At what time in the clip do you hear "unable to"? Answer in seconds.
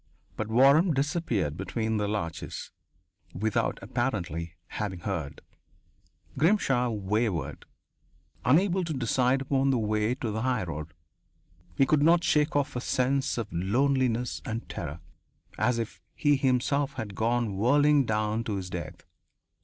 8.43-8.93